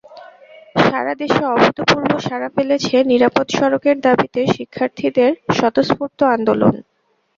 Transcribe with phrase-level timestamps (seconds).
[0.81, 6.73] সারা দেশে অভূতপূর্ব সাড়া ফেলেছে নিরাপদ সড়কের দাবিতে শিক্ষার্থীদের স্বতঃস্ফূর্ত আন্দোলন।